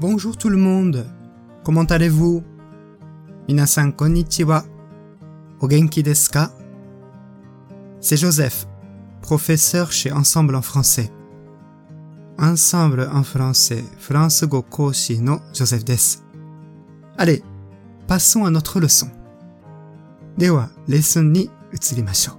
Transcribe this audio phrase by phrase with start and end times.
[0.00, 1.06] Bonjour tout le monde.
[1.62, 2.42] Comment allez-vous?
[3.48, 4.64] Minasan konnichiwa.
[5.60, 6.50] Ogenki desu ka?
[8.00, 8.66] C'est Joseph,
[9.22, 11.12] professeur chez Ensemble en français.
[12.38, 15.20] Ensemble en français, France go koshi
[15.54, 16.18] Joseph desu.
[17.16, 17.44] Allez,
[18.08, 19.08] passons à notre leçon.
[20.36, 22.32] Dewa, lesson ni utsurimashou.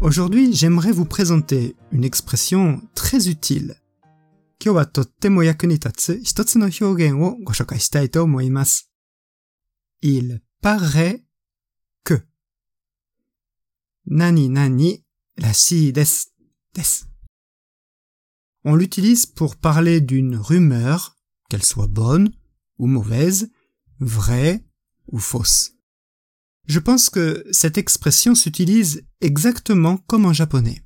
[0.00, 3.74] Aujourd'hui, j'aimerais vous présenter une expression très utile
[4.63, 8.91] 今日はとっても役に立つ一つの表現をご紹介したいと思います。
[10.01, 11.21] Il paraît
[12.03, 12.23] que
[14.05, 14.77] 何々
[15.37, 16.33] らしいです。
[16.73, 17.09] です。
[18.65, 21.15] On l'utilise pour parler d'une rumeur,
[21.49, 22.31] qu'elle soit bonne
[22.77, 23.49] ou mauvaise,
[23.99, 24.65] vraie
[25.07, 25.73] ou fausse.
[26.67, 30.82] Je pense que cette expression s'utilise exactement comme en japonais.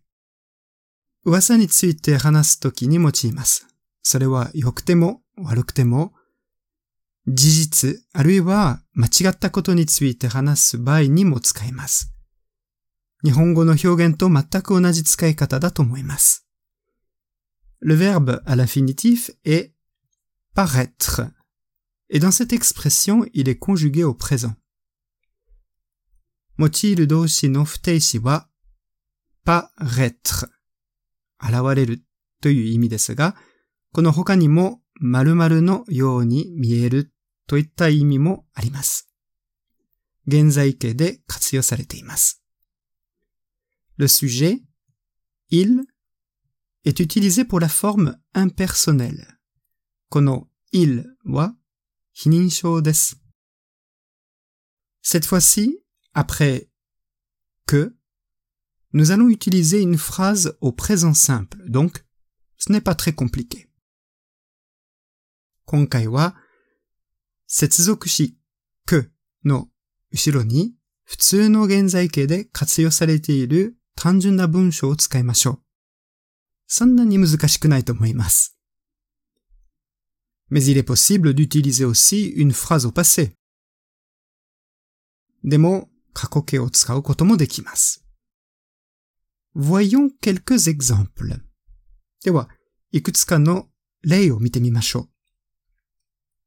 [1.24, 3.66] 噂について話すときに用います。
[4.02, 6.12] それは良くても悪くても、
[7.26, 12.14] 事実あるいは間違ったことについて話す場合にも使います。
[13.24, 16.46] 日本語の表現と全く同じ使い方だと思います。
[17.80, 19.72] Le verbe à l'infinitif est
[20.54, 21.30] paraître.
[22.10, 24.56] Et dans cette expression, il est conjugué au présent.
[26.58, 28.48] 用いる動詞の不定詞は
[29.44, 30.48] paraître
[31.40, 32.02] 現れる
[32.40, 33.36] という意味ですが、
[33.92, 37.12] この他にも〇〇のように見える
[37.46, 39.08] といった意味もあります。
[40.26, 42.42] 現在形で活用されています。
[43.96, 44.60] Le sujet,
[45.50, 45.84] il,
[46.84, 49.26] est utilisé pour la forme impersonnelle.
[50.10, 51.54] この il は
[52.12, 53.20] 非認証です。
[55.02, 56.68] Cette fois-ci, après
[57.66, 57.97] que,
[58.93, 62.05] nous allons utiliser une phrase au présent simple, donc
[62.57, 63.67] ce n'est pas très compliqué.
[65.65, 66.35] 今回は、
[67.47, 68.37] 接続詞
[68.85, 69.09] que
[69.45, 69.69] の
[70.11, 75.59] 後ろに普通の現在形で活用されている単純な文章を使いましょう。
[76.67, 78.57] そんなに難しくないと思います。
[80.51, 83.33] Mais il est possible d'utiliser aussi une phrase au passé.
[85.43, 88.05] でも、過去形を使うこともできます。
[89.57, 91.41] Voyons quelques exemples.
[92.23, 92.49] では、
[92.91, 93.67] いくつかの
[94.01, 95.09] 例を見てみましょ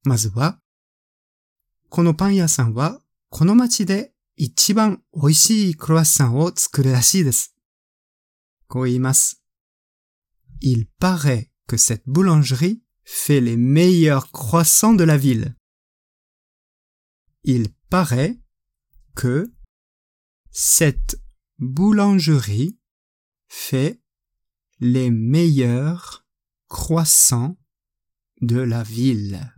[0.05, 0.09] う。
[0.09, 0.61] まずは、
[1.89, 7.55] このパン屋さんは、この街で一番美味しいクロワッサンを作るらしいです。
[8.69, 9.43] こう言います。
[10.61, 15.55] Il paraît que cette boulangerie fait les meilleurs croissants de la ville.
[17.45, 18.39] Il paraît
[19.15, 19.53] que
[20.51, 21.21] cette
[21.59, 22.79] boulangerie
[23.51, 24.01] fait
[24.81, 26.27] les meilleurs
[26.69, 27.57] croissants
[28.41, 29.55] de la ville.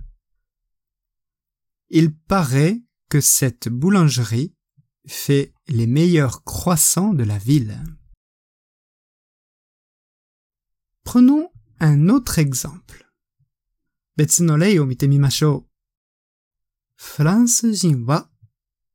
[1.91, 4.55] Il paraît que cette boulangerie
[5.06, 7.83] fait les meilleurs croissants de la ville.
[11.05, 11.50] Prenons
[11.81, 13.05] un autre exemple.
[14.16, 15.66] 別の例を見てみましょう。
[16.97, 18.28] フランス人は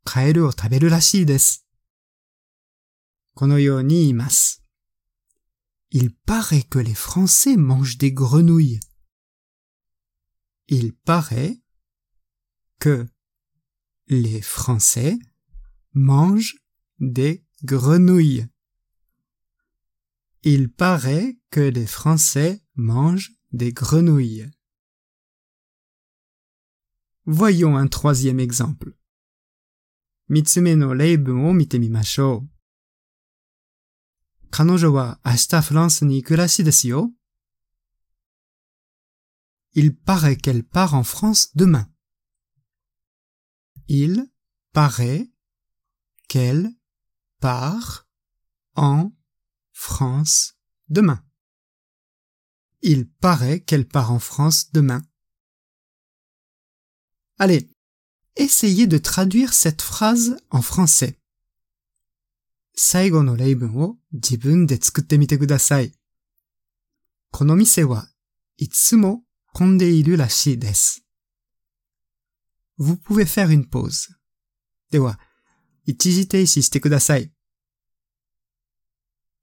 [0.03, 1.65] カエルを食べるらしいです。
[3.33, 4.61] このように言います。
[5.90, 8.80] il paraît que les Français mangent des grenouilles.
[10.68, 11.62] Il paraît
[12.78, 13.06] que
[14.08, 15.18] les Français
[15.94, 16.56] mangent
[16.98, 18.46] des grenouilles.
[20.42, 24.50] Il paraît que les Français mangent des grenouilles.
[27.24, 28.94] Voyons un troisième exemple.
[34.57, 37.11] 彼女は明日フランスに行くらしいですよ。
[39.73, 41.89] Il paraît qu'elle part en France demain.
[43.87, 44.29] Il
[44.71, 45.31] paraît
[46.27, 46.69] qu'elle
[47.39, 48.07] part
[48.75, 49.11] en
[49.71, 50.55] France
[50.89, 51.25] demain.
[52.81, 55.01] Il paraît qu'elle part en France demain.
[57.39, 57.69] Allez,
[58.35, 61.16] essayez de traduire cette phrase en français.
[62.80, 65.92] 最後の例文を自分で作ってみてください。
[67.32, 68.06] この店は
[68.56, 71.04] いつも混んでいるらしいです。
[72.78, 74.12] Vous pouvez faire une pause.
[74.92, 75.18] では、
[75.86, 77.32] 一時停止してください。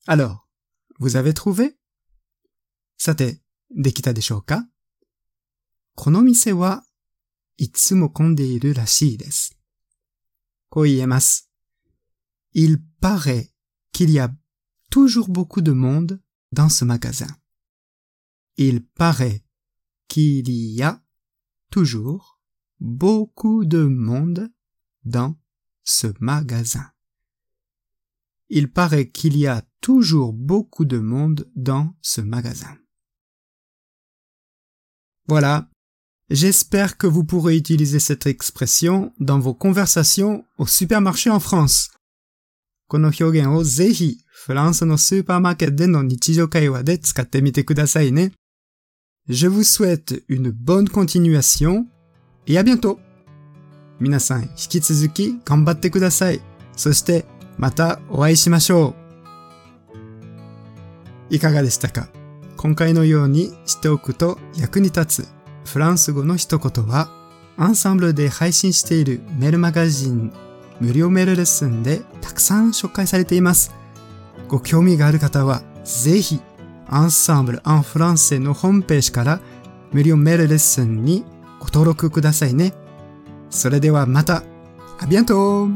[0.07, 0.37] Alors,
[0.97, 1.73] vous avez trouvé?
[2.97, 4.65] さて、できたでしょうか？
[5.95, 6.85] この店は
[7.57, 9.57] いつも混んでいるらしいです。
[10.69, 11.51] こう言えます。
[12.57, 13.53] Il paraît
[13.91, 14.33] qu'il y a
[14.89, 16.21] toujours beaucoup de monde
[16.53, 17.27] dans ce magasin.
[18.55, 19.43] Il paraît
[20.07, 21.03] qu'il y a
[21.69, 22.39] toujours
[22.79, 24.49] beaucoup de monde
[25.03, 25.37] dans
[25.83, 26.89] ce magasin.
[28.47, 32.77] Il paraît qu'il y a toujours beaucoup de monde dans ce magasin.
[35.27, 35.69] Voilà.
[36.29, 41.91] J'espère que vous pourrez utiliser cette expression dans vos conversations au supermarché en France.
[42.87, 48.31] この表現をぜひフランスのスーパーマーケットでの日常会話で使ってみてくださいね。
[49.27, 51.85] Je vous souhaite une bonne continuation
[52.45, 52.99] et à bientôt!
[53.99, 56.41] 皆さん引き続き頑張ってください。
[56.75, 57.25] そして
[57.57, 58.93] またお会いしましょ
[61.31, 61.35] う。
[61.35, 62.07] いかがでしたか？
[62.57, 65.27] 今回のようにしておくと役に立つ
[65.65, 67.09] フランス語の一言は、
[67.57, 70.31] アンサンブルで配信しているメルマガジン
[70.79, 73.73] 無料メールレッスンでたくさん紹介されています。
[74.47, 76.39] ご興味がある方は、ぜひ、
[76.87, 79.39] アンサンブル・アン・フランセのホームページから
[79.91, 81.23] 無料メールレッスンに
[81.59, 82.73] ご登録くださいね。
[83.49, 84.43] それではまた、
[84.99, 85.67] アビアント